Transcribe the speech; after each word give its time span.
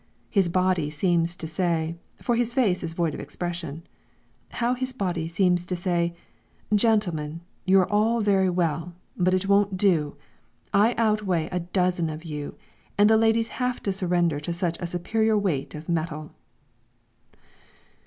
How 0.01 0.27
his 0.31 0.49
body 0.49 0.89
seems 0.89 1.35
to 1.35 1.45
say 1.45 1.95
for 2.19 2.35
his 2.35 2.55
face 2.55 2.81
is 2.81 2.93
void 2.93 3.13
of 3.13 3.19
expression; 3.19 3.83
how 4.49 4.73
his 4.73 4.93
body 4.93 5.27
seems 5.27 5.63
to 5.67 5.75
say; 5.75 6.15
"gentlemen, 6.73 7.41
you're 7.65 7.85
all 7.87 8.19
very 8.19 8.49
well, 8.49 8.95
but 9.15 9.35
it 9.35 9.47
won't 9.47 9.77
do; 9.77 10.17
I 10.73 10.95
out 10.95 11.21
weigh 11.21 11.49
a 11.51 11.59
dozen 11.59 12.09
of 12.09 12.25
you, 12.25 12.57
and 12.97 13.07
the 13.11 13.15
ladies 13.15 13.49
have 13.61 13.83
to 13.83 13.91
surrender 13.91 14.39
to 14.39 14.51
such 14.51 14.79
a 14.79 14.87
superior 14.87 15.37
weight 15.37 15.75
of 15.75 15.87
metal." 15.87 16.31